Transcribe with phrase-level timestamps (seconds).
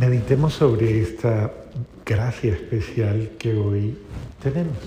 [0.00, 1.52] meditemos sobre esta
[2.06, 3.98] gracia especial que hoy
[4.42, 4.78] tenemos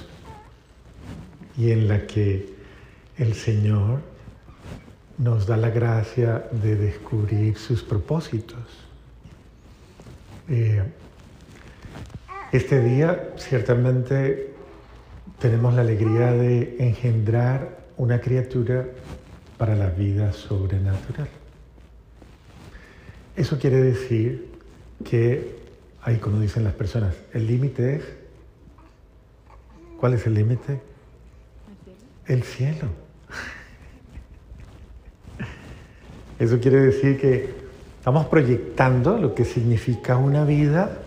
[1.55, 2.51] y en la que
[3.19, 4.01] el Señor
[5.19, 8.57] nos da la gracia de descubrir sus propósitos.
[10.49, 10.81] Eh,
[12.51, 14.51] este día ciertamente
[15.37, 18.87] tenemos la alegría de engendrar una criatura
[19.59, 21.29] para la vida sobrenatural.
[23.35, 24.52] Eso quiere decir
[25.03, 25.55] que,
[26.01, 28.03] ahí como dicen las personas, el límite es,
[29.99, 30.81] ¿cuál es el límite?
[32.25, 32.87] El cielo.
[36.39, 37.53] Eso quiere decir que
[37.99, 40.99] estamos proyectando lo que significa una vida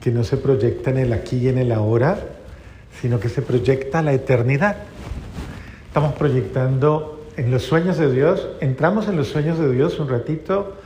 [0.00, 2.18] que no se proyecta en el aquí y en el ahora,
[3.00, 4.76] sino que se proyecta a la eternidad.
[5.86, 10.76] Estamos proyectando en los sueños de Dios, entramos en los sueños de Dios un ratito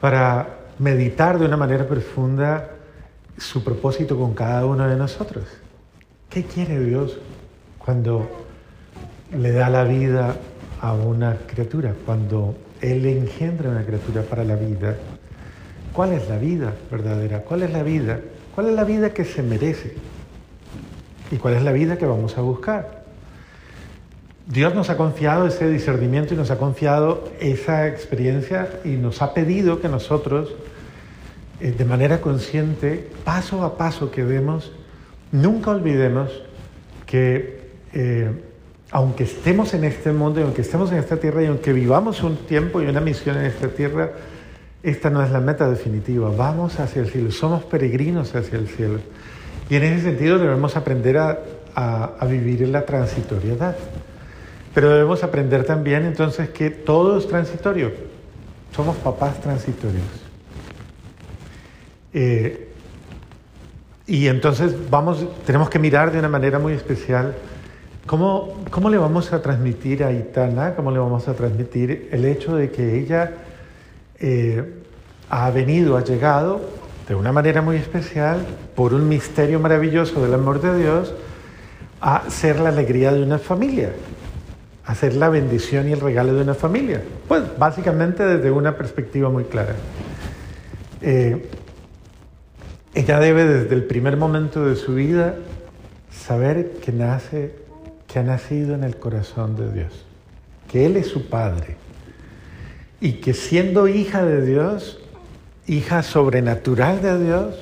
[0.00, 2.70] para meditar de una manera profunda
[3.36, 5.44] su propósito con cada uno de nosotros.
[6.28, 7.18] ¿Qué quiere Dios
[7.78, 8.28] cuando
[9.36, 10.36] le da la vida
[10.80, 14.96] a una criatura, cuando Él engendra una criatura para la vida?
[15.92, 17.40] ¿Cuál es la vida verdadera?
[17.40, 18.20] ¿Cuál es la vida?
[18.54, 19.94] ¿Cuál es la vida que se merece?
[21.30, 22.98] ¿Y cuál es la vida que vamos a buscar?
[24.46, 29.34] Dios nos ha confiado ese discernimiento y nos ha confiado esa experiencia y nos ha
[29.34, 30.54] pedido que nosotros,
[31.60, 34.72] eh, de manera consciente, paso a paso que vemos,
[35.32, 36.30] nunca olvidemos
[37.06, 37.58] que
[37.92, 38.30] eh,
[38.90, 42.36] aunque estemos en este mundo y aunque estemos en esta tierra y aunque vivamos un
[42.36, 44.12] tiempo y una misión en esta tierra,
[44.82, 46.30] esta no es la meta definitiva.
[46.30, 49.00] Vamos hacia el cielo, somos peregrinos hacia el cielo.
[49.68, 51.38] Y en ese sentido debemos aprender a,
[51.74, 53.76] a vivir en la transitoriedad.
[54.74, 57.92] Pero debemos aprender también entonces que todo es transitorio.
[58.74, 60.27] Somos papás transitorios.
[62.12, 62.68] Eh,
[64.06, 67.34] y entonces vamos, tenemos que mirar de una manera muy especial
[68.06, 72.56] cómo, cómo le vamos a transmitir a Itana, cómo le vamos a transmitir el hecho
[72.56, 73.32] de que ella
[74.18, 74.64] eh,
[75.28, 76.60] ha venido, ha llegado
[77.06, 81.14] de una manera muy especial, por un misterio maravilloso del amor de Dios,
[82.00, 83.92] a ser la alegría de una familia
[84.88, 87.02] hacer la bendición y el regalo de una familia?
[87.28, 89.74] Pues básicamente desde una perspectiva muy clara.
[91.02, 91.46] Eh,
[92.94, 95.36] ella debe desde el primer momento de su vida
[96.10, 97.54] saber que nace,
[98.06, 100.06] que ha nacido en el corazón de Dios,
[100.70, 101.76] que Él es su Padre
[103.00, 104.98] y que siendo hija de Dios,
[105.66, 107.54] hija sobrenatural de Dios,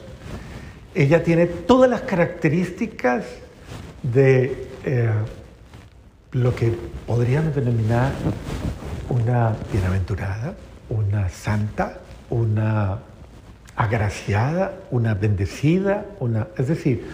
[0.95, 3.25] ella tiene todas las características
[4.03, 5.11] de eh,
[6.33, 6.73] lo que
[7.07, 8.13] podríamos denominar
[9.09, 10.55] una bienaventurada,
[10.89, 11.99] una santa,
[12.31, 12.99] una
[13.77, 17.07] agraciada, una bendecida, una, es decir,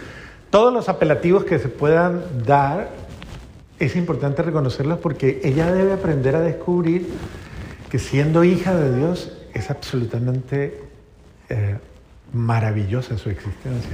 [0.49, 2.89] todos los apelativos que se puedan dar
[3.79, 7.07] es importante reconocerlos porque ella debe aprender a descubrir
[7.89, 10.79] que siendo hija de Dios es absolutamente
[11.49, 11.77] eh,
[12.31, 13.91] maravillosa su existencia.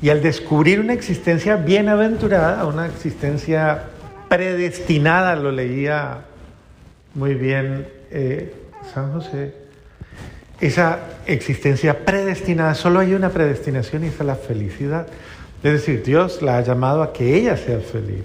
[0.00, 3.84] Y al descubrir una existencia bienaventurada, una existencia
[4.28, 6.22] predestinada, lo leía
[7.14, 8.54] muy bien eh,
[8.92, 9.61] San José.
[10.62, 15.06] Esa existencia predestinada, solo hay una predestinación y es la felicidad.
[15.62, 18.24] Es decir, Dios la ha llamado a que ella sea feliz.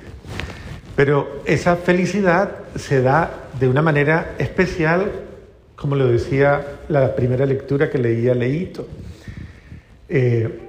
[0.96, 5.12] Pero esa felicidad se da de una manera especial,
[5.76, 8.88] como lo decía la primera lectura que leía Leito,
[10.08, 10.62] eh,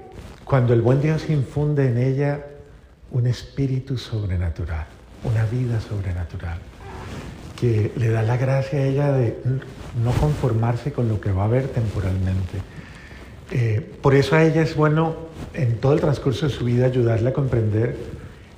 [0.44, 2.40] cuando el buen Dios infunde en ella
[3.12, 6.58] un espíritu sobrenatural una vida sobrenatural,
[7.58, 9.36] que le da la gracia a ella de
[10.02, 12.58] no conformarse con lo que va a ver temporalmente.
[13.50, 15.16] Eh, por eso a ella es bueno
[15.54, 17.96] en todo el transcurso de su vida ayudarle a comprender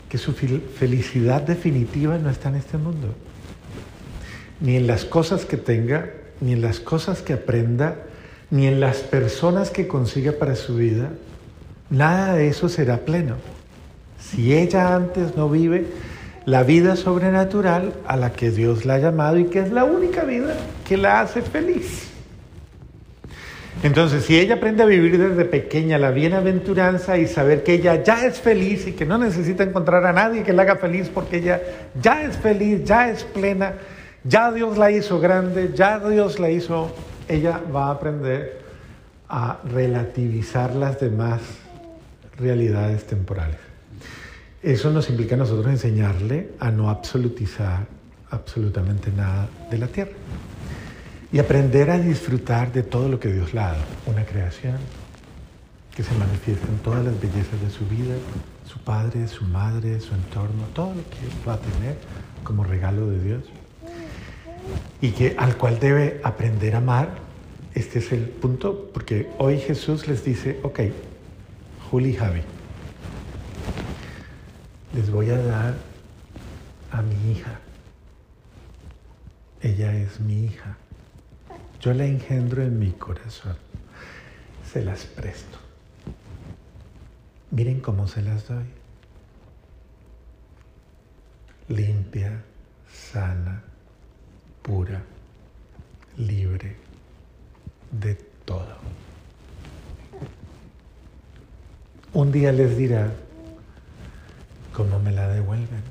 [0.08, 3.14] que su felicidad definitiva no está en este mundo,
[4.60, 7.96] ni en las cosas que tenga, ni en las cosas que aprenda,
[8.50, 11.10] ni en las personas que consiga para su vida.
[11.90, 13.36] Nada de eso será pleno.
[14.18, 15.86] Si ella antes no vive
[16.46, 20.24] la vida sobrenatural a la que Dios la ha llamado y que es la única
[20.24, 20.54] vida
[20.86, 22.10] que la hace feliz.
[23.82, 28.26] Entonces, si ella aprende a vivir desde pequeña la bienaventuranza y saber que ella ya
[28.26, 31.62] es feliz y que no necesita encontrar a nadie que la haga feliz porque ella
[32.00, 33.74] ya es feliz, ya es plena,
[34.24, 36.94] ya Dios la hizo grande, ya Dios la hizo,
[37.26, 38.60] ella va a aprender
[39.30, 41.40] a relativizar las demás
[42.36, 43.69] realidades temporales.
[44.62, 47.86] Eso nos implica a nosotros enseñarle a no absolutizar
[48.30, 50.12] absolutamente nada de la tierra
[51.32, 53.84] y aprender a disfrutar de todo lo que Dios le ha dado.
[54.06, 54.76] Una creación,
[55.94, 58.14] que se manifiestan todas las bellezas de su vida,
[58.66, 61.96] su padre, su madre, su entorno, todo lo que va a tener
[62.44, 63.44] como regalo de Dios
[65.00, 67.08] y que al cual debe aprender a amar.
[67.74, 70.80] Este es el punto, porque hoy Jesús les dice, ok,
[71.90, 72.40] Juli y Javi,
[74.92, 75.74] les voy a dar
[76.90, 77.60] a mi hija.
[79.62, 80.76] Ella es mi hija.
[81.80, 83.56] Yo la engendro en mi corazón.
[84.70, 85.58] Se las presto.
[87.50, 88.64] Miren cómo se las doy.
[91.68, 92.42] Limpia,
[92.92, 93.62] sana,
[94.62, 95.02] pura,
[96.16, 96.76] libre
[97.92, 98.14] de
[98.44, 98.76] todo.
[102.12, 103.12] Un día les dirá
[104.74, 105.82] cómo me la devuelven.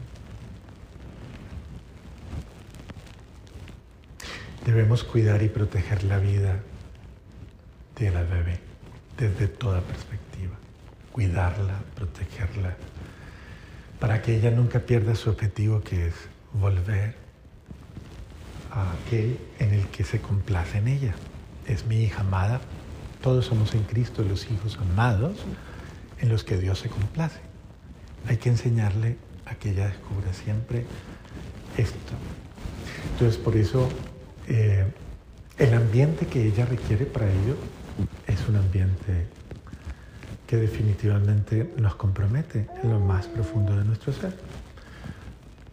[4.66, 6.60] Debemos cuidar y proteger la vida
[7.98, 8.60] de la bebé
[9.18, 10.56] desde toda perspectiva.
[11.12, 12.76] Cuidarla, protegerla,
[14.00, 16.14] para que ella nunca pierda su objetivo que es
[16.54, 17.16] volver
[18.72, 21.16] a aquel en el que se complace en ella.
[21.68, 22.62] Es mi hija amada.
[23.22, 25.38] Todos somos en Cristo los hijos amados
[26.20, 27.49] en los que Dios se complace.
[28.28, 30.86] Hay que enseñarle a que ella descubra siempre
[31.78, 32.14] esto.
[33.14, 33.90] Entonces, por eso,
[34.48, 34.86] eh,
[35.58, 37.56] el ambiente que ella requiere para ello
[38.28, 39.28] es un ambiente
[40.48, 44.36] que definitivamente nos compromete en lo más profundo de nuestro ser.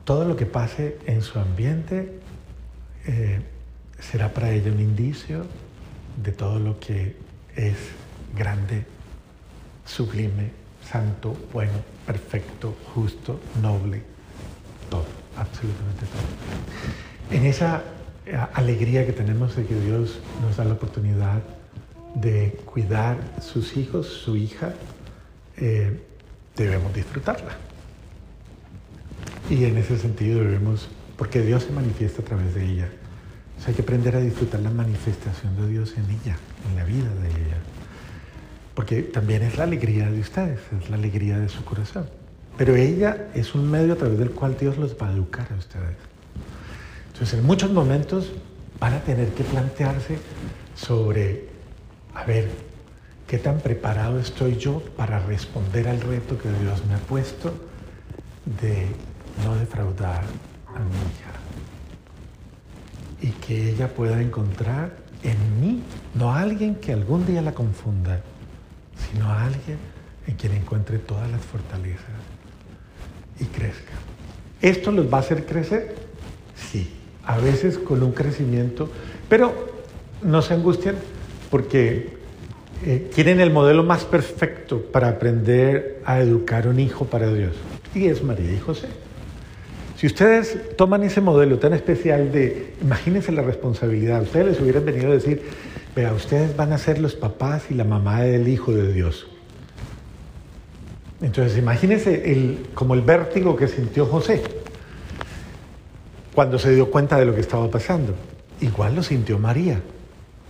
[0.05, 2.21] Todo lo que pase en su ambiente
[3.07, 3.41] eh,
[3.99, 5.47] será para ella un indicio
[6.23, 7.17] de todo lo que
[7.55, 7.77] es
[8.37, 8.85] grande,
[9.85, 10.51] sublime,
[10.91, 11.73] santo, bueno,
[12.07, 14.03] perfecto, justo, noble,
[14.89, 15.07] todo,
[15.37, 17.37] absolutamente todo.
[17.39, 17.83] En esa
[18.27, 21.43] eh, alegría que tenemos de que Dios nos da la oportunidad
[22.15, 24.75] de cuidar sus hijos, su hija,
[25.57, 26.01] eh,
[26.57, 27.57] debemos disfrutarla.
[29.51, 32.89] Y en ese sentido debemos, porque Dios se manifiesta a través de ella,
[33.67, 36.37] hay que aprender a disfrutar la manifestación de Dios en ella,
[36.69, 37.59] en la vida de ella.
[38.87, 42.09] Porque también es la alegría de ustedes, es la alegría de su corazón.
[42.57, 45.57] Pero ella es un medio a través del cual Dios los va a educar a
[45.57, 45.97] ustedes.
[47.09, 48.31] Entonces, en muchos momentos
[48.79, 50.19] van a tener que plantearse
[50.77, 51.49] sobre,
[52.15, 52.49] a ver,
[53.27, 57.53] ¿qué tan preparado estoy yo para responder al reto que Dios me ha puesto
[58.61, 58.87] de
[59.45, 60.23] no defraudar
[60.69, 61.33] a mi hija?
[63.21, 64.95] y que ella pueda encontrar
[65.25, 65.83] en mí,
[66.15, 68.21] no a alguien que algún día la confunda,
[69.11, 69.79] sino a alguien
[70.27, 72.05] en quien encuentre todas las fortalezas
[73.39, 73.93] y crezca.
[74.61, 75.95] ¿Esto los va a hacer crecer?
[76.55, 76.91] Sí,
[77.25, 78.91] a veces con un crecimiento,
[79.29, 79.75] pero
[80.23, 80.97] no se angustien
[81.51, 82.17] porque
[82.85, 87.55] eh, quieren el modelo más perfecto para aprender a educar un hijo para Dios.
[87.95, 88.89] Y es María y José.
[89.97, 95.11] Si ustedes toman ese modelo tan especial de, imagínense la responsabilidad, ustedes les hubieran venido
[95.11, 95.43] a decir,
[95.97, 99.27] vea, ustedes van a ser los papás y la mamá del Hijo de Dios.
[101.23, 104.43] Entonces, imagínense como el vértigo que sintió José
[106.35, 108.15] cuando se dio cuenta de lo que estaba pasando.
[108.61, 109.81] Igual lo sintió María,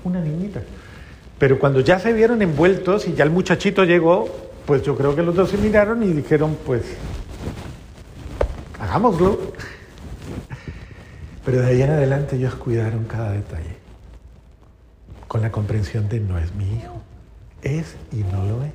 [0.02, 0.62] una niñita.
[1.38, 4.28] Pero cuando ya se vieron envueltos y ya el muchachito llegó,
[4.66, 6.82] pues yo creo que los dos se miraron y dijeron, pues
[8.80, 9.52] hagámoslo.
[11.44, 13.75] Pero de ahí en adelante ellos cuidaron cada detalle,
[15.28, 17.02] con la comprensión de no es mi hijo,
[17.62, 18.72] es y no lo es,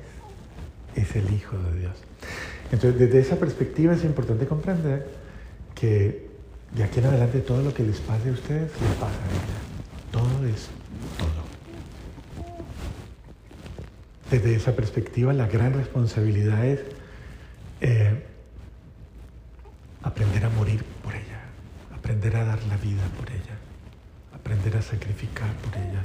[0.94, 1.96] es el Hijo de Dios.
[2.70, 5.08] Entonces, desde esa perspectiva es importante comprender
[5.74, 6.30] que
[6.74, 9.60] de aquí en adelante todo lo que les pase a ustedes les pasa a ella.
[10.10, 10.68] Todo es
[11.18, 11.42] todo.
[14.30, 16.80] Desde esa perspectiva, la gran responsabilidad es
[17.82, 18.24] eh,
[20.02, 21.40] aprender a morir por ella,
[21.94, 23.56] aprender a dar la vida por ella,
[24.34, 26.04] aprender a sacrificar por ella,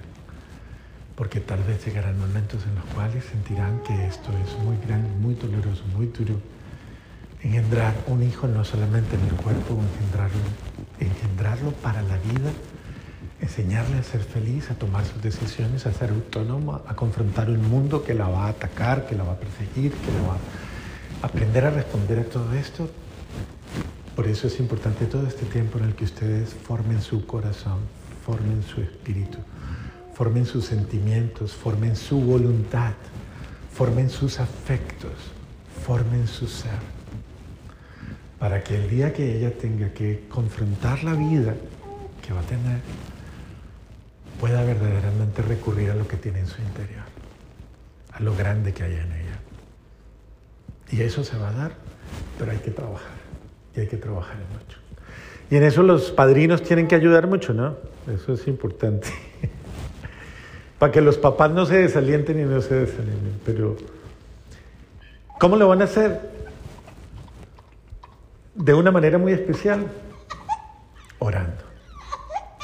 [1.17, 5.33] porque tal vez llegarán momentos en los cuales sentirán que esto es muy grande, muy
[5.33, 6.35] doloroso, muy duro.
[7.41, 10.39] Engendrar un hijo no solamente en el cuerpo, engendrarlo,
[10.99, 12.51] engendrarlo para la vida,
[13.41, 18.03] enseñarle a ser feliz, a tomar sus decisiones, a ser autónomo, a confrontar un mundo
[18.03, 20.37] que la va a atacar, que la va a perseguir, que la va
[21.23, 22.89] a aprender a responder a todo esto
[24.17, 27.77] por eso es importante todo este tiempo en el que ustedes formen su corazón,
[28.25, 29.37] formen su espíritu,
[30.17, 32.93] formen sus sentimientos, formen su voluntad,
[33.71, 35.11] formen sus afectos,
[35.85, 36.79] formen su ser.
[38.39, 41.53] Para que el día que ella tenga que confrontar la vida
[42.25, 42.79] que va a tener,
[44.39, 47.05] pueda verdaderamente recurrir a lo que tiene en su interior,
[48.11, 49.39] a lo grande que hay en ella.
[50.89, 51.71] Y eso se va a dar,
[52.39, 53.17] pero hay que trabajar,
[53.75, 54.79] y hay que trabajar mucho.
[55.51, 57.75] Y en eso los padrinos tienen que ayudar mucho, ¿no?
[58.11, 59.09] Eso es importante.
[60.79, 63.39] Para que los papás no se desalienten y no se desanimen.
[63.45, 63.77] Pero,
[65.39, 66.19] ¿cómo lo van a hacer?
[68.53, 69.87] De una manera muy especial,
[71.19, 71.63] orando.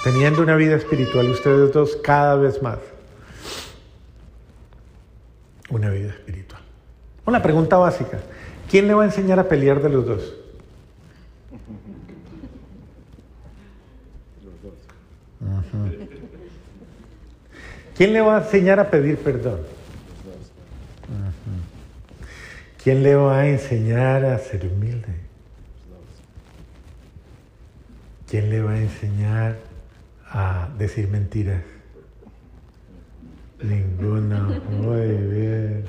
[0.04, 2.80] Teniendo una vida espiritual ustedes dos cada vez más.
[5.70, 6.62] Una vida espiritual.
[7.26, 8.20] Una pregunta básica.
[8.70, 10.43] ¿Quién le va a enseñar a pelear de los dos?
[17.96, 19.60] ¿Quién le va a enseñar a pedir perdón?
[22.84, 25.16] ¿Quién le va a enseñar a ser humilde?
[28.30, 29.58] ¿Quién le va a enseñar
[30.28, 31.62] a decir mentiras?
[33.62, 34.60] Ninguno.
[34.70, 35.86] Muy bien.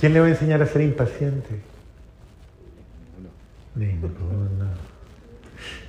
[0.00, 1.60] ¿Quién le va a enseñar a ser impaciente?
[3.74, 4.66] Ninguno.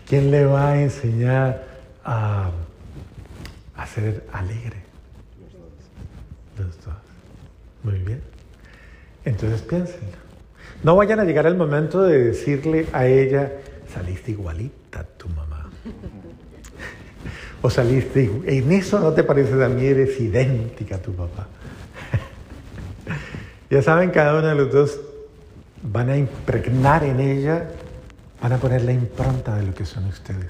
[0.08, 1.64] ¿Quién le va a enseñar
[2.04, 2.52] a,
[3.88, 4.78] ser alegre?
[6.58, 6.96] Los dos.
[7.84, 8.22] Muy bien.
[9.26, 10.18] Entonces piénsenlo.
[10.84, 13.52] No vayan a llegar al momento de decirle a ella,
[13.94, 15.70] saliste igualita a tu mamá.
[17.62, 21.46] O saliste, en eso no te pareces a mí, eres idéntica a tu papá.
[23.70, 24.98] ya saben, cada uno de los dos
[25.84, 27.68] van a impregnar en ella
[28.42, 30.50] Van a poner la impronta de lo que son ustedes.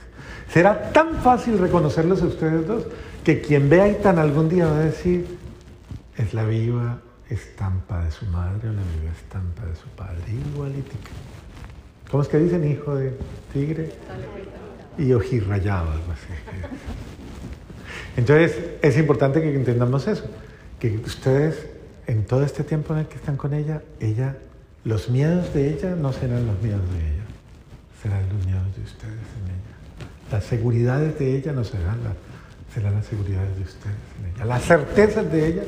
[0.52, 2.84] Será tan fácil reconocerlos a ustedes dos
[3.24, 5.38] que quien vea a algún día va a decir,
[6.18, 10.22] es la viva estampa de su madre o la viva estampa de su padre,
[10.54, 11.12] igualítica.
[12.10, 13.18] ¿Cómo es que dicen hijo de
[13.54, 13.92] tigre?
[14.98, 16.34] Y ojirrayado, algo así.
[18.18, 20.26] Entonces, es importante que entendamos eso,
[20.80, 21.68] que ustedes
[22.08, 24.38] en todo este tiempo en el que están con ella, ella,
[24.84, 27.20] los miedos de ella no serán los miedos de ella
[28.02, 30.08] serán los miedos de ustedes en ella.
[30.32, 32.00] Las seguridades de ella no serán,
[32.74, 34.46] serán las seguridades de ustedes en ella.
[34.46, 35.64] Las certezas de ella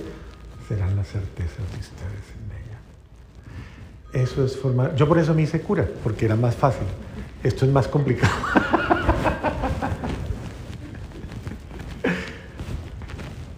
[0.67, 4.23] serán las certezas de ustedes en ella.
[4.25, 4.95] Eso es formar.
[4.95, 6.87] Yo por eso me hice cura, porque era más fácil.
[7.43, 8.33] Esto es más complicado.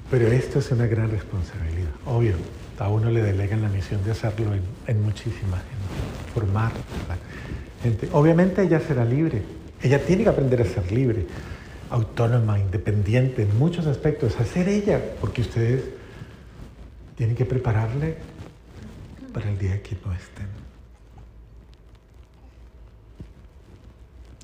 [0.10, 1.90] Pero esto es una gran responsabilidad.
[2.06, 2.36] Obvio,
[2.80, 5.74] a uno le delegan la misión de hacerlo en, en muchísima gente,
[6.34, 6.72] formar.
[8.12, 9.42] Obviamente ella será libre.
[9.82, 11.26] Ella tiene que aprender a ser libre,
[11.94, 15.84] autónoma, independiente en muchos aspectos, a ser ella, porque ustedes
[17.16, 18.18] tienen que prepararle
[19.32, 20.48] para el día que no estén.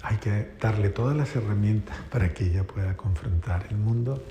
[0.04, 4.22] Hay que darle todas las herramientas para que ella pueda confrontar el mundo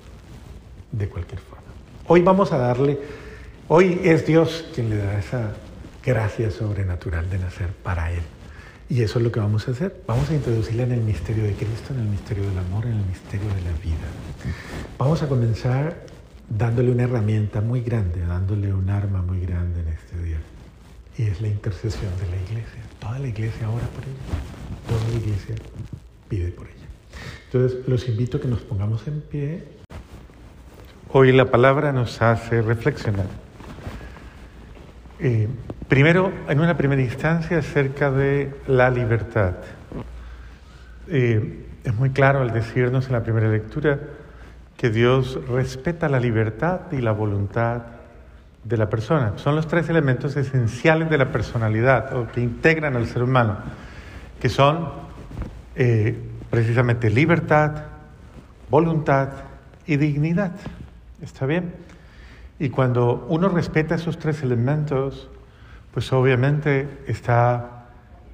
[0.93, 1.67] de cualquier forma.
[2.07, 3.01] Hoy vamos a darle,
[3.67, 5.55] hoy es Dios quien le da esa
[6.05, 8.23] gracia sobrenatural de nacer para Él.
[8.91, 10.03] Y eso es lo que vamos a hacer.
[10.07, 13.05] Vamos a introducirla en el misterio de Cristo, en el misterio del amor, en el
[13.05, 14.09] misterio de la vida.
[14.97, 16.07] Vamos a comenzar
[16.49, 20.39] dándole una herramienta muy grande, dándole un arma muy grande en este día.
[21.19, 22.83] Y es la intercesión de la iglesia.
[22.99, 24.89] Toda la iglesia ora por ella.
[24.89, 25.55] Toda la iglesia
[26.29, 26.87] pide por ella.
[27.47, 29.65] Entonces, los invito a que nos pongamos en pie.
[31.11, 33.27] Hoy la palabra nos hace reflexionar.
[35.21, 35.49] Eh,
[35.89, 39.55] Primero, en una primera instancia, acerca de la libertad.
[41.09, 43.99] Eh, es muy claro al decirnos en la primera lectura
[44.77, 47.83] que Dios respeta la libertad y la voluntad
[48.65, 49.33] de la persona.
[49.37, 53.57] Son los tres elementos esenciales de la personalidad o que integran al ser humano,
[54.41, 54.91] que son
[55.75, 56.19] eh,
[56.51, 57.85] precisamente libertad,
[58.69, 59.31] voluntad
[59.87, 60.53] y dignidad.
[61.23, 61.75] ¿Está bien?
[62.59, 65.31] Y cuando uno respeta esos tres elementos,
[65.93, 67.87] pues obviamente está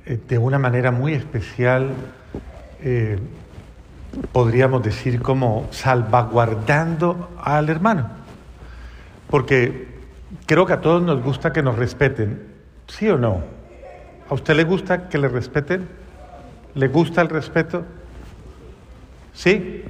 [0.07, 1.91] eh, de una manera muy especial,
[2.83, 3.19] eh,
[4.33, 8.09] podríamos decir como salvaguardando al hermano.
[9.31, 9.89] Porque
[10.47, 12.43] creo que a todos nos gusta que nos respeten,
[12.87, 13.43] ¿sí o no?
[14.29, 15.89] ¿A usted le gusta que le respeten?
[16.75, 17.85] ¿Le gusta el respeto?
[19.33, 19.85] ¿Sí?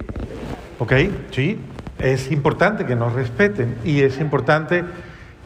[0.78, 0.92] ¿Ok?
[1.30, 1.58] Sí.
[1.98, 4.84] Es importante que nos respeten y es importante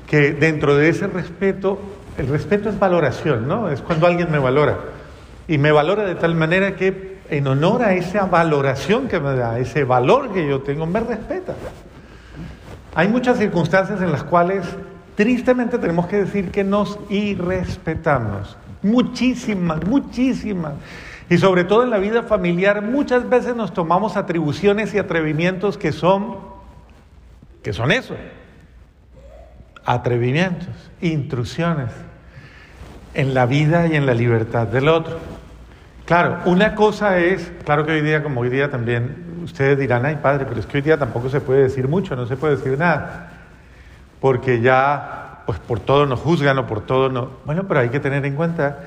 [0.07, 1.79] que dentro de ese respeto
[2.19, 3.71] el respeto es valoración, ¿no?
[3.71, 4.77] Es cuando alguien me valora.
[5.47, 9.59] Y me valora de tal manera que en honor a esa valoración que me da,
[9.59, 11.55] ese valor que yo tengo, me respeta.
[12.95, 14.67] Hay muchas circunstancias en las cuales
[15.15, 18.57] tristemente tenemos que decir que nos irrespetamos.
[18.83, 20.73] Muchísimas, muchísimas.
[21.31, 25.93] Y sobre todo en la vida familiar muchas veces nos tomamos atribuciones y atrevimientos que
[25.93, 26.49] son
[27.63, 28.15] que son eso,
[29.85, 30.69] atrevimientos,
[31.01, 31.91] intrusiones
[33.15, 35.19] en la vida y en la libertad del otro.
[36.05, 40.17] Claro, una cosa es, claro que hoy día, como hoy día también, ustedes dirán, ay
[40.23, 42.79] padre, pero es que hoy día tampoco se puede decir mucho, no se puede decir
[42.79, 43.29] nada,
[44.21, 47.31] porque ya, pues por todo nos juzgan o por todo no.
[47.45, 48.79] Bueno, pero hay que tener en cuenta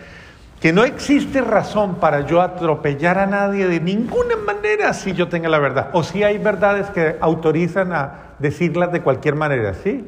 [0.60, 5.50] que no existe razón para yo atropellar a nadie de ninguna manera si yo tenga
[5.50, 5.90] la verdad.
[5.94, 10.08] O si hay verdades que autorizan a decirlas de cualquier manera, ¿sí?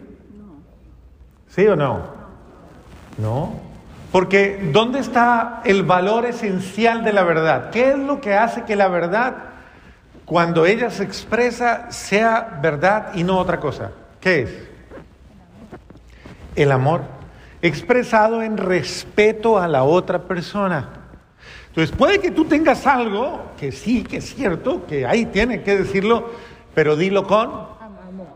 [1.48, 2.02] ¿Sí o no?
[3.18, 3.73] No.
[4.14, 7.72] Porque ¿dónde está el valor esencial de la verdad?
[7.72, 9.38] ¿Qué es lo que hace que la verdad,
[10.24, 13.90] cuando ella se expresa, sea verdad y no otra cosa?
[14.22, 14.52] ¿Qué es?
[16.56, 17.02] El amor
[17.64, 20.90] expresado en respeto a la otra persona.
[21.70, 25.76] Entonces, puede que tú tengas algo, que sí, que es cierto, que ahí tiene que
[25.76, 26.30] decirlo,
[26.76, 28.28] pero dilo con amor,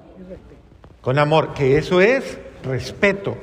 [1.02, 3.38] con amor, que eso es respeto.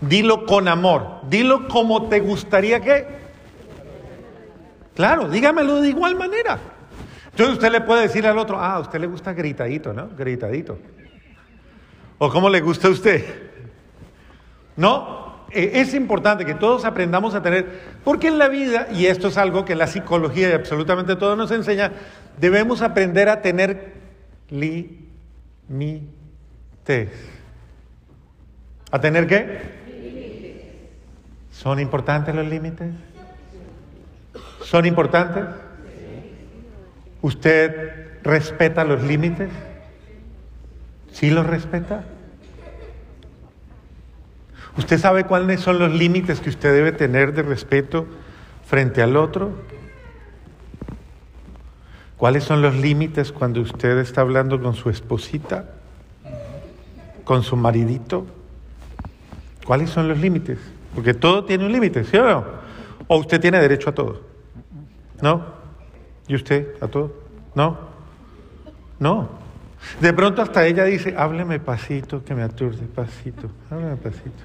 [0.00, 3.06] Dilo con amor, dilo como te gustaría que.
[4.94, 6.58] Claro, dígamelo de igual manera.
[7.30, 10.08] Entonces usted le puede decir al otro, ah, a usted le gusta gritadito, ¿no?
[10.16, 10.78] Gritadito.
[12.18, 13.24] ¿O cómo le gusta a usted?
[14.76, 15.44] ¿No?
[15.50, 17.66] E, es importante que todos aprendamos a tener,
[18.04, 21.50] porque en la vida, y esto es algo que la psicología y absolutamente todo nos
[21.50, 21.92] enseña,
[22.38, 23.92] debemos aprender a tener
[24.50, 25.00] límites.
[28.90, 29.76] ¿A tener qué?
[31.66, 32.92] ¿Son importantes los límites?
[34.62, 35.46] ¿Son importantes?
[37.22, 39.48] ¿Usted respeta los límites?
[41.10, 42.04] ¿Sí los respeta?
[44.78, 48.06] ¿Usted sabe cuáles son los límites que usted debe tener de respeto
[48.64, 49.50] frente al otro?
[52.16, 55.64] ¿Cuáles son los límites cuando usted está hablando con su esposita?
[57.24, 58.24] ¿Con su maridito?
[59.64, 60.60] ¿Cuáles son los límites?
[60.96, 62.44] Porque todo tiene un límite, ¿sí o no?
[63.06, 64.22] ¿O usted tiene derecho a todo?
[65.20, 65.44] ¿No?
[66.26, 67.12] ¿Y usted a todo?
[67.54, 67.78] ¿No?
[68.98, 69.28] No.
[70.00, 74.42] De pronto hasta ella dice, hábleme pasito, que me aturde, pasito, hábleme pasito.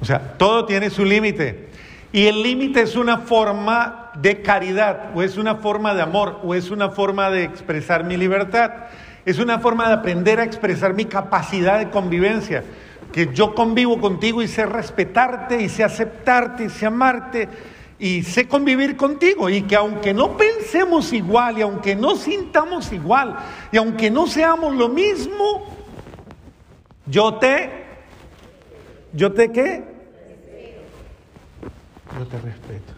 [0.00, 1.68] O sea, todo tiene su límite.
[2.10, 6.54] Y el límite es una forma de caridad, o es una forma de amor, o
[6.54, 8.70] es una forma de expresar mi libertad.
[9.26, 12.64] Es una forma de aprender a expresar mi capacidad de convivencia.
[13.12, 17.48] Que yo convivo contigo y sé respetarte, y sé aceptarte, y sé amarte,
[17.98, 19.48] y sé convivir contigo.
[19.48, 23.36] Y que aunque no pensemos igual, y aunque no sintamos igual,
[23.72, 25.76] y aunque no seamos lo mismo,
[27.06, 27.88] yo te
[29.12, 29.84] ¿Yo te qué?
[32.18, 32.92] Yo te respeto.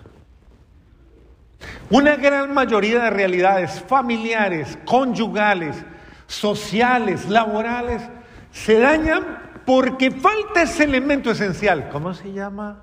[1.91, 5.77] Una gran mayoría de realidades familiares, conyugales,
[6.27, 8.03] sociales, laborales,
[8.53, 11.91] se dañan porque falta ese elemento esencial.
[11.91, 12.83] ¿Cómo se llama?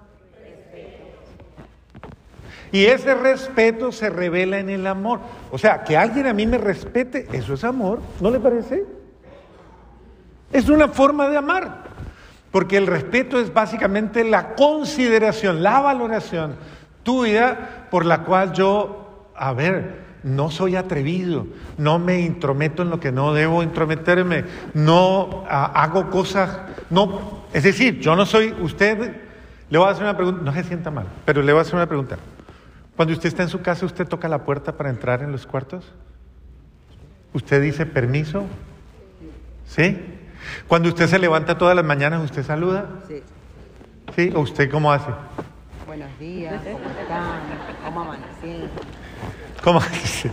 [2.72, 5.20] Y ese respeto se revela en el amor.
[5.52, 8.86] O sea, que alguien a mí me respete, eso es amor, ¿no le parece?
[10.54, 11.84] Es una forma de amar.
[12.52, 16.56] Porque el respeto es básicamente la consideración, la valoración
[17.04, 23.00] tuya por la cual yo, a ver, no soy atrevido, no me intrometo en lo
[23.00, 29.16] que no debo intrometerme, no hago cosas, no, es decir, yo no soy, usted,
[29.70, 31.76] le voy a hacer una pregunta, no se sienta mal, pero le voy a hacer
[31.76, 32.18] una pregunta.
[32.96, 35.94] Cuando usted está en su casa, ¿usted toca la puerta para entrar en los cuartos?
[37.34, 38.46] ¿Usted dice permiso?
[39.68, 39.98] ¿Sí?
[40.68, 42.88] Cuando usted se levanta todas las mañanas, ¿usted saluda?
[43.08, 43.22] Sí.
[44.16, 44.32] ¿Sí?
[44.36, 45.12] ¿O usted cómo hace?
[45.86, 47.42] Buenos días, ¿cómo están?
[47.86, 48.27] ¿Cómo amanecen?
[49.64, 50.32] ¿Cómo hace?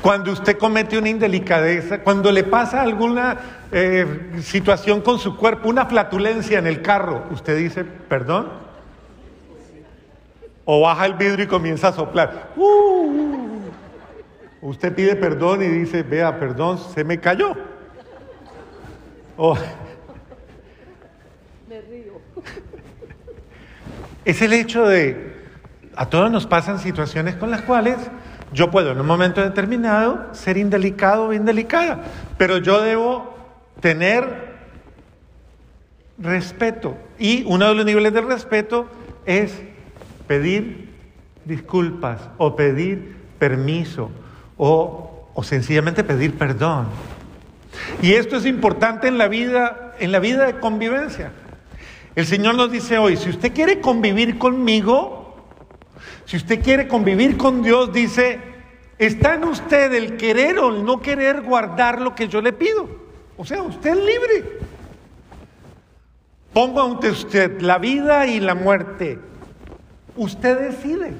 [0.00, 3.38] Cuando usted comete una indelicadeza, cuando le pasa alguna
[3.70, 8.48] eh, situación con su cuerpo, una flatulencia en el carro, ¿usted dice perdón?
[10.64, 12.52] ¿O baja el vidrio y comienza a soplar?
[12.56, 13.60] ¡Uh!
[14.60, 17.56] Usted pide perdón y dice, vea, perdón, se me cayó.
[19.36, 19.56] Oh.
[21.68, 22.20] Me río.
[24.24, 25.31] Es el hecho de,
[25.96, 27.96] a todos nos pasan situaciones con las cuales
[28.52, 32.02] yo puedo en un momento determinado ser indelicado o indelicada,
[32.38, 33.34] pero yo debo
[33.80, 34.52] tener
[36.18, 36.96] respeto.
[37.18, 38.86] Y uno de los niveles de respeto
[39.26, 39.52] es
[40.26, 40.90] pedir
[41.44, 44.10] disculpas o pedir permiso
[44.56, 46.86] o, sencillamente pedir perdón.
[48.00, 51.32] Y esto es importante en la vida, en la vida de convivencia.
[52.14, 55.21] El Señor nos dice hoy, si usted quiere convivir conmigo,
[56.24, 58.38] si usted quiere convivir con Dios, dice,
[58.98, 62.88] está en usted el querer o el no querer guardar lo que yo le pido.
[63.36, 64.58] O sea, usted es libre.
[66.52, 69.18] Ponga ante usted la vida y la muerte.
[70.16, 71.12] Usted decide.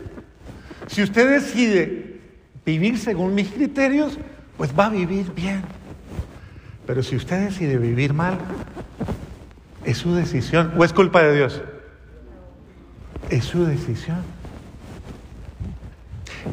[0.86, 2.20] Si usted decide
[2.64, 4.18] vivir según mis criterios,
[4.56, 5.62] pues va a vivir bien.
[6.86, 8.38] Pero si usted decide vivir mal,
[9.84, 10.72] es su decisión.
[10.76, 11.62] ¿O es culpa de Dios?
[13.30, 14.22] Es su decisión.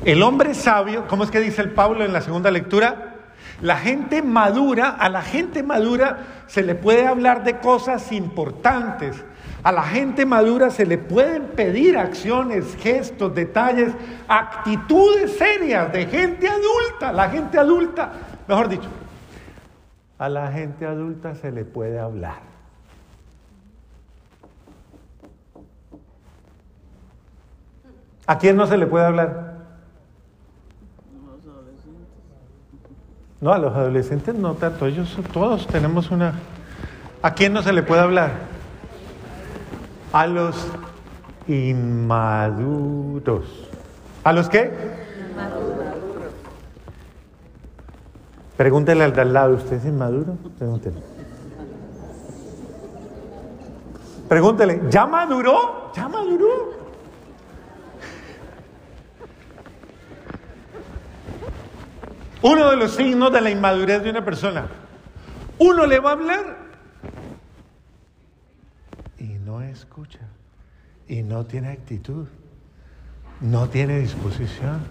[0.05, 3.15] El hombre sabio, ¿cómo es que dice el Pablo en la segunda lectura?
[3.61, 9.23] La gente madura, a la gente madura se le puede hablar de cosas importantes.
[9.63, 13.91] A la gente madura se le pueden pedir acciones, gestos, detalles,
[14.27, 17.11] actitudes serias de gente adulta.
[17.11, 18.11] La gente adulta,
[18.47, 18.87] mejor dicho,
[20.17, 22.47] a la gente adulta se le puede hablar.
[28.25, 29.48] ¿A quién no se le puede hablar?
[33.41, 36.33] No, a los adolescentes no tanto, ellos todos tenemos una...
[37.21, 38.31] ¿A quién no se le puede hablar?
[40.11, 40.55] A los
[41.47, 43.45] inmaduros.
[44.23, 44.71] ¿A los qué?
[45.31, 45.69] Inmaduros.
[48.57, 50.35] Pregúntele al de al lado, ¿usted es inmaduro?
[50.57, 50.97] Pregúntele.
[54.27, 55.91] Pregúntele, ¿ya maduró?
[55.95, 56.88] ¿Ya maduró?
[62.41, 64.67] Uno de los signos de la inmadurez de una persona.
[65.57, 66.57] Uno le va a hablar
[69.17, 70.19] y no escucha.
[71.07, 72.27] Y no tiene actitud.
[73.41, 74.81] No tiene disposición.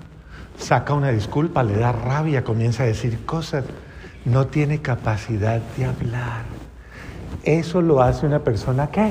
[0.59, 3.65] Saca una disculpa, le da rabia, comienza a decir cosas.
[4.25, 6.43] No tiene capacidad de hablar.
[7.45, 9.07] Eso lo hace una persona que.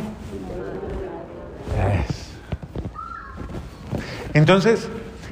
[1.75, 2.27] Es.
[4.33, 4.89] Entonces,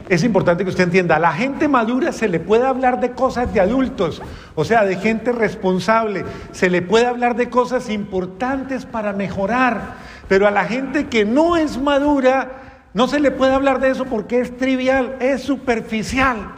[0.07, 3.53] es importante que usted entienda, a la gente madura se le puede hablar de cosas
[3.53, 4.21] de adultos,
[4.53, 9.95] o sea, de gente responsable, se le puede hablar de cosas importantes para mejorar,
[10.27, 12.61] pero a la gente que no es madura
[12.93, 16.53] no se le puede hablar de eso porque es trivial, es superficial.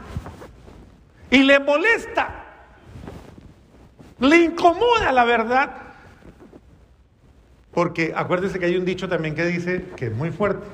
[1.31, 2.43] Y le molesta,
[4.19, 5.71] le incomoda la verdad.
[7.73, 10.65] Porque acuérdese que hay un dicho también que dice que es muy fuerte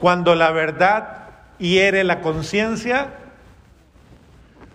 [0.00, 1.18] cuando la verdad
[1.58, 3.10] hiere la conciencia,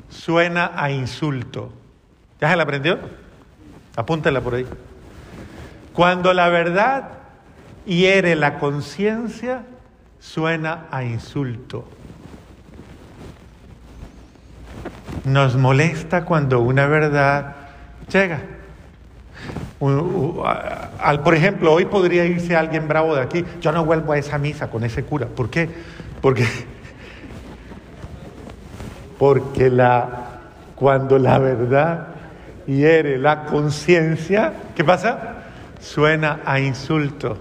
[0.09, 1.73] suena a insulto.
[2.39, 2.99] ¿Ya se la aprendió?
[3.95, 4.67] Apúntela por ahí.
[5.93, 7.09] Cuando la verdad
[7.85, 9.63] hiere la conciencia,
[10.19, 11.87] suena a insulto.
[15.23, 17.55] Nos molesta cuando una verdad
[18.11, 18.54] llega
[19.79, 24.69] por ejemplo, hoy podría irse alguien bravo de aquí, yo no vuelvo a esa misa
[24.69, 25.27] con ese cura.
[25.27, 25.69] ¿Por qué?
[26.21, 26.45] Porque,
[29.19, 30.39] porque la,
[30.75, 32.07] cuando la verdad
[32.67, 35.43] hiere la conciencia, ¿qué pasa?
[35.79, 37.37] Suena a insulto.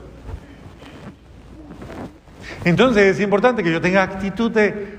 [2.65, 4.99] Entonces es importante que yo tenga actitud de,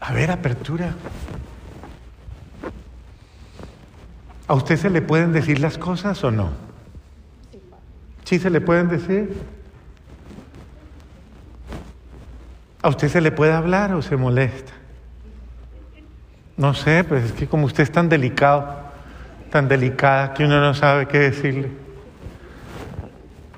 [0.00, 0.94] a ver, apertura.
[4.48, 6.50] ¿A usted se le pueden decir las cosas o no?
[8.24, 9.36] ¿Sí se le pueden decir?
[12.82, 14.72] ¿A usted se le puede hablar o se molesta?
[16.56, 18.76] No sé, pues es que como usted es tan delicado,
[19.50, 21.70] tan delicada, que uno no sabe qué decirle.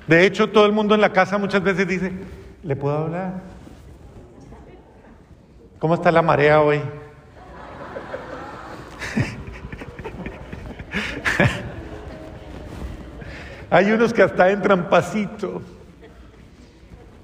[0.07, 2.11] De hecho, todo el mundo en la casa muchas veces dice,
[2.63, 3.41] ¿le puedo hablar?
[5.77, 6.81] ¿Cómo está la marea hoy?
[13.69, 15.61] Hay unos que hasta entran pasito.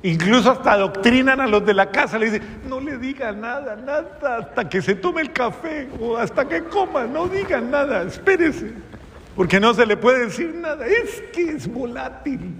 [0.03, 4.37] Incluso hasta doctrinan a los de la casa, le dicen, no le digan nada, nada,
[4.37, 8.71] hasta que se tome el café o hasta que coma, no digan nada, espérese,
[9.35, 12.53] porque no se le puede decir nada, es que es volátil.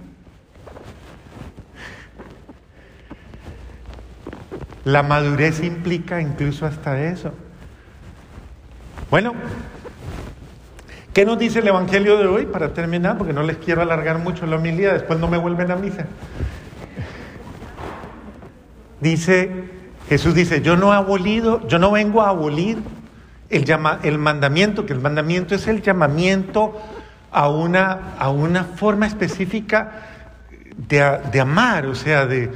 [4.82, 7.32] La madurez implica incluso hasta eso.
[9.08, 9.34] Bueno,
[11.16, 13.16] ¿Qué nos dice el Evangelio de hoy para terminar?
[13.16, 16.04] Porque no les quiero alargar mucho la homilía, después no me vuelven a misa.
[19.00, 19.50] Dice,
[20.10, 22.80] Jesús dice, yo no he abolido, yo no vengo a abolir
[23.48, 23.64] el,
[24.02, 26.78] el mandamiento, que el mandamiento es el llamamiento
[27.32, 29.92] a una, a una forma específica
[30.76, 32.50] de, de amar, o sea, de,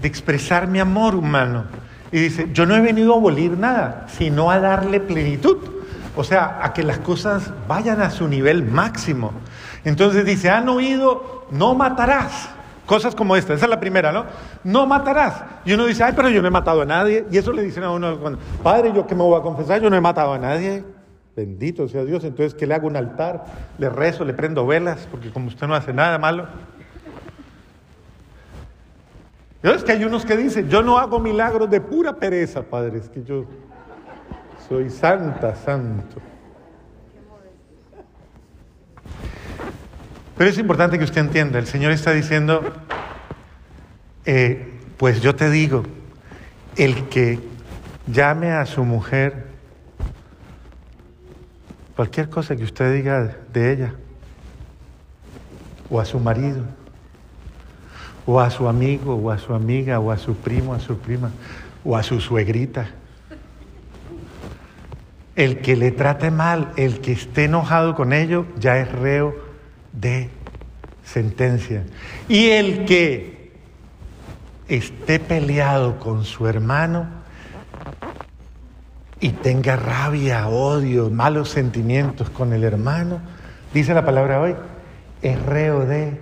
[0.00, 1.66] de expresar mi amor humano.
[2.10, 5.75] Y dice, yo no he venido a abolir nada, sino a darle plenitud.
[6.16, 9.32] O sea, a que las cosas vayan a su nivel máximo.
[9.84, 12.48] Entonces dice, han oído, no matarás.
[12.86, 14.24] Cosas como esta, esa es la primera, ¿no?
[14.64, 15.44] No matarás.
[15.64, 17.26] Y uno dice, ay, pero yo no he matado a nadie.
[17.30, 18.18] Y eso le dicen a uno,
[18.62, 20.84] padre, yo que me voy a confesar, yo no he matado a nadie.
[21.34, 23.44] bendito sea Dios, entonces que le hago un altar,
[23.76, 26.46] le rezo, le prendo velas, porque como usted no hace nada malo.
[29.62, 33.08] Es que hay unos que dicen, yo no hago milagros de pura pereza, Padre, es
[33.08, 33.46] que yo
[34.68, 36.20] soy santa, santo.
[40.36, 42.62] Pero es importante que usted entienda, el Señor está diciendo,
[44.24, 45.84] eh, pues yo te digo,
[46.76, 47.38] el que
[48.06, 49.46] llame a su mujer,
[51.94, 53.94] cualquier cosa que usted diga de ella,
[55.88, 56.64] o a su marido,
[58.26, 61.30] o a su amigo, o a su amiga, o a su primo, a su prima,
[61.84, 62.90] o a su suegrita.
[65.36, 69.34] El que le trate mal, el que esté enojado con ello, ya es reo
[69.92, 70.30] de
[71.04, 71.84] sentencia.
[72.28, 73.52] Y el que
[74.68, 77.06] esté peleado con su hermano
[79.20, 83.20] y tenga rabia, odio, malos sentimientos con el hermano,
[83.72, 84.54] dice la palabra hoy,
[85.22, 86.20] es reo de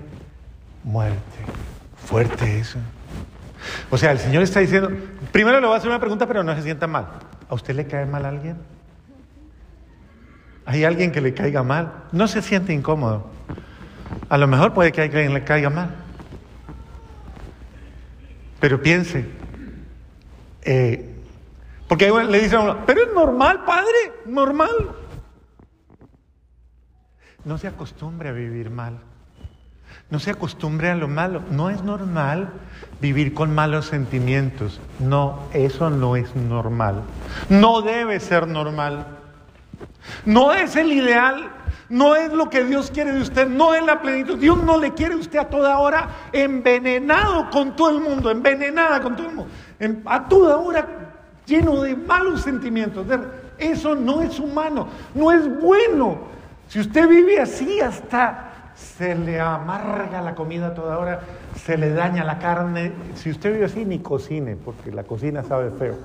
[0.84, 1.18] muerte.
[2.06, 2.78] Fuerte eso.
[3.90, 4.90] O sea, el Señor está diciendo,
[5.32, 7.06] primero le voy a hacer una pregunta, pero no se sienta mal.
[7.48, 8.56] ¿A usted le cae mal a alguien?
[10.66, 12.04] ¿Hay alguien que le caiga mal?
[12.12, 13.26] No se siente incómodo.
[14.28, 15.94] A lo mejor puede que alguien le caiga mal.
[18.60, 19.26] Pero piense,
[20.62, 21.14] eh,
[21.88, 24.70] porque le dicen pero es normal, padre, normal.
[27.44, 29.00] No se acostumbre a vivir mal.
[30.10, 31.42] No se acostumbre a lo malo.
[31.50, 32.48] No es normal
[33.00, 34.80] vivir con malos sentimientos.
[34.98, 37.02] No, eso no es normal.
[37.48, 39.13] No debe ser normal.
[40.24, 41.50] No es el ideal.
[41.88, 43.46] No es lo que Dios quiere de usted.
[43.46, 44.38] No es la plenitud.
[44.38, 48.30] Dios no le quiere a usted a toda hora envenenado con todo el mundo.
[48.30, 49.52] Envenenada con todo el mundo.
[50.06, 50.86] A toda hora
[51.46, 53.06] lleno de malos sentimientos.
[53.58, 54.88] Eso no es humano.
[55.14, 56.18] No es bueno.
[56.68, 61.20] Si usted vive así hasta se le amarga la comida a toda hora,
[61.54, 62.92] se le daña la carne.
[63.14, 65.96] Si usted vive así, ni cocine, porque la cocina sabe feo.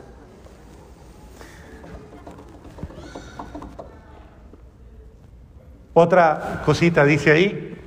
[5.99, 7.77] Otra cosita dice ahí.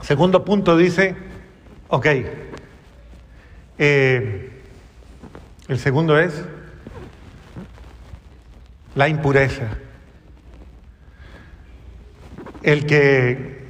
[0.00, 1.16] Segundo punto dice,
[1.88, 2.06] ok,
[3.78, 4.50] eh,
[5.68, 6.44] el segundo es
[8.94, 9.68] la impureza
[12.62, 13.64] el que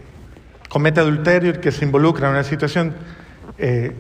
[0.68, 2.94] comete adulterio, el que se involucra en una situación
[3.58, 3.94] eh,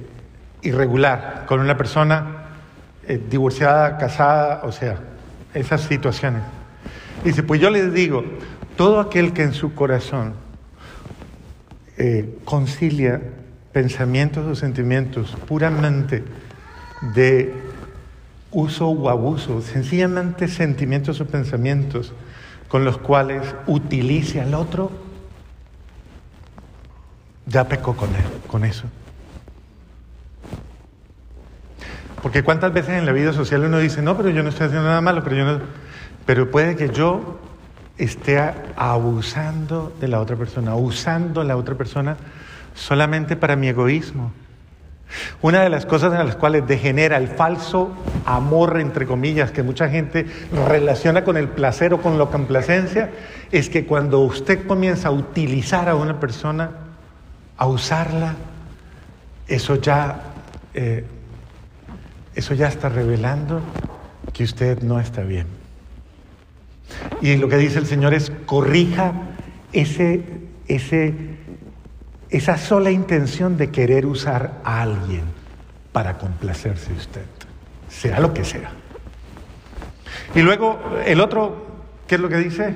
[0.62, 2.48] irregular con una persona
[3.06, 4.96] eh, divorciada, casada, o sea,
[5.54, 6.42] esas situaciones.
[7.24, 8.24] Dice, pues yo les digo,
[8.78, 10.34] todo aquel que en su corazón
[11.96, 13.20] eh, concilia
[13.72, 16.22] pensamientos o sentimientos puramente
[17.12, 17.52] de
[18.52, 22.12] uso o abuso, sencillamente sentimientos o pensamientos
[22.68, 24.92] con los cuales utilice al otro,
[27.46, 28.84] ya pecó con él, con eso.
[32.22, 34.86] Porque cuántas veces en la vida social uno dice, no, pero yo no estoy haciendo
[34.86, 35.60] nada malo, pero yo no...
[36.26, 37.40] Pero puede que yo
[37.98, 38.40] esté
[38.76, 42.16] abusando de la otra persona, usando a la otra persona
[42.74, 44.32] solamente para mi egoísmo.
[45.40, 47.90] Una de las cosas en las cuales degenera el falso
[48.24, 50.26] amor, entre comillas, que mucha gente
[50.66, 53.10] relaciona con el placer o con la complacencia,
[53.50, 56.70] es que cuando usted comienza a utilizar a una persona,
[57.56, 58.34] a usarla,
[59.46, 60.24] eso ya,
[60.74, 61.04] eh,
[62.34, 63.62] eso ya está revelando
[64.34, 65.57] que usted no está bien.
[67.20, 69.12] Y lo que dice el Señor es, corrija
[69.72, 70.22] ese,
[70.66, 71.14] ese
[72.30, 75.22] esa sola intención de querer usar a alguien
[75.92, 77.24] para complacerse usted,
[77.88, 78.70] sea lo que sea.
[80.34, 81.66] Y luego el otro,
[82.06, 82.74] ¿qué es lo que dice?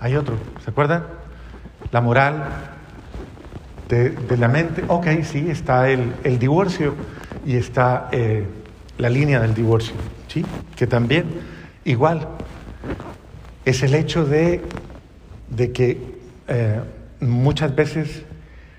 [0.00, 1.06] Hay otro, ¿se acuerdan?
[1.92, 2.44] La moral
[3.88, 4.84] de, la mente.
[4.86, 6.94] Ok, sí, está el, divorcio
[7.44, 8.46] y está eh,
[8.98, 9.94] la línea del divorcio,
[10.28, 10.44] ¿sí?
[10.76, 11.26] Que también,
[11.84, 12.28] igual,
[13.70, 14.60] es el hecho de,
[15.48, 16.20] de que...
[16.48, 16.80] Eh,
[17.20, 18.24] muchas veces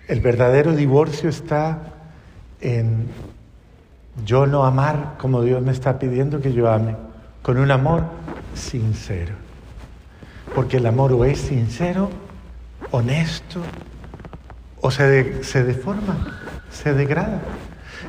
[0.07, 1.93] el verdadero divorcio está
[2.59, 3.07] en
[4.25, 6.95] yo no amar como Dios me está pidiendo que yo ame,
[7.41, 8.03] con un amor
[8.53, 9.33] sincero.
[10.53, 12.09] Porque el amor o es sincero,
[12.91, 13.61] honesto,
[14.81, 17.39] o se, se deforma, se degrada.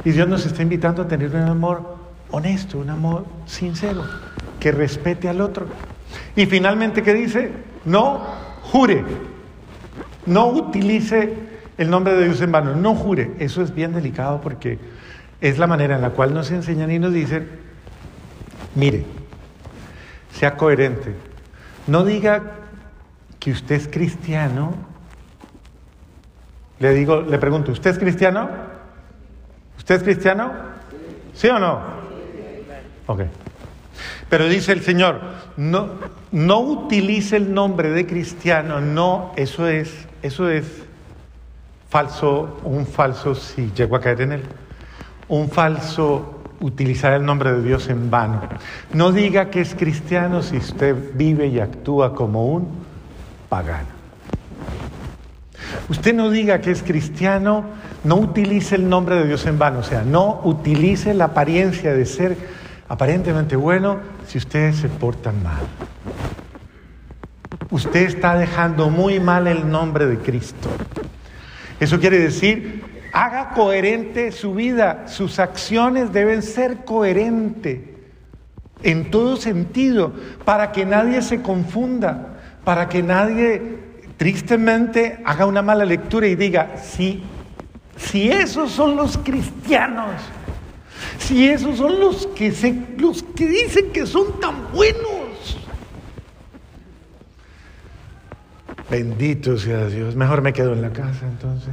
[0.05, 1.99] Y Dios nos está invitando a tener un amor
[2.33, 4.03] honesto, un amor sincero,
[4.59, 5.67] que respete al otro.
[6.37, 7.51] Y finalmente, ¿qué dice?
[7.85, 8.25] No
[8.63, 9.05] jure.
[10.27, 11.35] No utilice
[11.79, 13.33] el nombre de Dios en vano, no jure.
[13.39, 14.79] Eso es bien delicado porque
[15.41, 17.49] es la manera en la cual nos enseñan y nos dicen,
[18.75, 19.05] mire,
[20.33, 21.15] sea coherente.
[21.87, 22.43] No diga
[23.41, 24.75] que usted es cristiano.
[26.79, 28.49] Le digo, le pregunto, ¿usted es cristiano?
[29.77, 30.53] ¿Usted es cristiano?
[31.35, 31.81] ¿Sí o no?
[33.07, 33.23] Ok.
[34.29, 35.21] Pero dice el Señor,
[35.57, 35.91] no,
[36.31, 40.65] no utilice el nombre de cristiano, no, eso es, eso es
[41.89, 44.43] falso, un falso, si llego a caer en él,
[45.29, 48.41] un falso utilizar el nombre de Dios en vano.
[48.93, 52.69] No diga que es cristiano si usted vive y actúa como un
[53.49, 53.89] pagano.
[55.89, 57.65] Usted no diga que es cristiano,
[58.05, 62.07] no utilice el nombre de Dios en vano, o sea, no utilice la apariencia de
[62.07, 62.37] ser
[62.93, 65.63] aparentemente bueno si ustedes se portan mal.
[67.71, 70.69] Usted está dejando muy mal el nombre de Cristo.
[71.81, 77.81] Eso quiere decir, haga coherente su vida, sus acciones deben ser coherentes
[78.83, 80.13] en todo sentido,
[80.45, 83.79] para que nadie se confunda, para que nadie
[84.19, 87.23] tristemente haga una mala lectura y diga, si,
[87.97, 90.11] si esos son los cristianos,
[91.23, 95.57] si esos son los que, se, los que dicen que son tan buenos.
[98.91, 100.17] Bendito sea Dios.
[100.17, 101.73] Mejor me quedo en la casa entonces.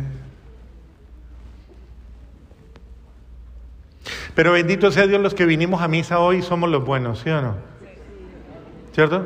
[4.35, 7.41] Pero bendito sea Dios los que vinimos a misa hoy somos los buenos, ¿sí o
[7.41, 7.55] no?
[8.93, 9.25] ¿Cierto?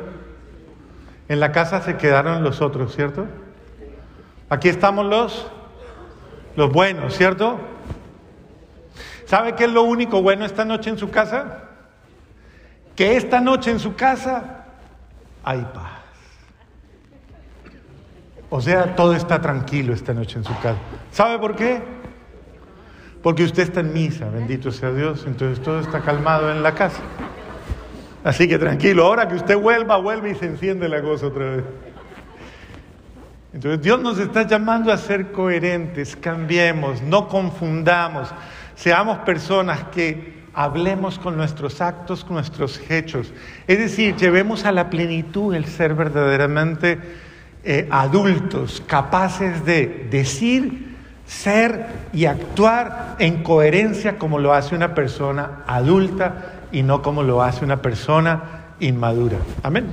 [1.28, 3.26] En la casa se quedaron los otros, ¿cierto?
[4.48, 5.46] Aquí estamos los
[6.56, 7.58] los buenos, ¿cierto?
[9.26, 11.64] ¿Sabe qué es lo único bueno esta noche en su casa?
[12.94, 14.66] Que esta noche en su casa
[15.42, 15.92] hay paz.
[18.50, 20.78] O sea, todo está tranquilo esta noche en su casa.
[21.10, 21.82] ¿Sabe por qué?
[23.22, 27.02] Porque usted está en misa, bendito sea Dios, entonces todo está calmado en la casa.
[28.22, 31.64] Así que tranquilo, ahora que usted vuelva, vuelve y se enciende la cosa otra vez.
[33.52, 38.28] Entonces Dios nos está llamando a ser coherentes, cambiemos, no confundamos.
[38.74, 43.32] Seamos personas que hablemos con nuestros actos, con nuestros hechos.
[43.66, 46.98] Es decir, llevemos a la plenitud el ser verdaderamente
[47.64, 50.94] eh, adultos, capaces de decir,
[51.26, 57.42] ser y actuar en coherencia como lo hace una persona adulta y no como lo
[57.42, 59.38] hace una persona inmadura.
[59.62, 59.86] Amén.